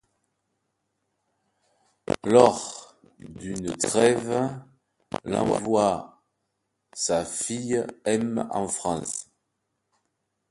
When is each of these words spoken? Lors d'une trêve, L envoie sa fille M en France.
Lors 2.23 2.95
d'une 3.19 3.75
trêve, 3.77 4.49
L 5.25 5.35
envoie 5.35 6.23
sa 6.91 7.23
fille 7.23 7.85
M 8.05 8.47
en 8.49 8.67
France. 8.67 9.29